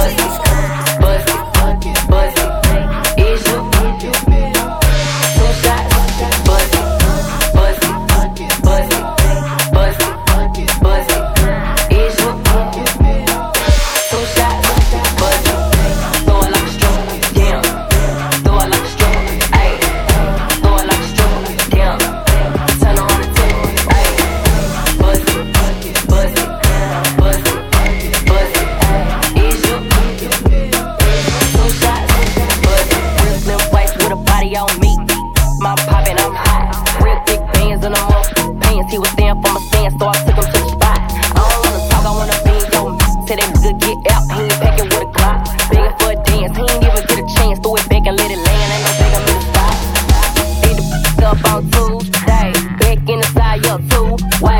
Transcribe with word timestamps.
pussies. 0.00 0.49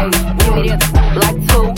Like 0.00 1.46
two. 1.48 1.69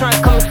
trying 0.00 0.12
to 0.12 0.22
come 0.22 0.49